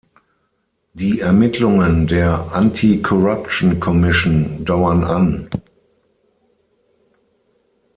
[0.95, 5.47] Die Ermittlungen der "Anti-Corruption-Commission" dauern an.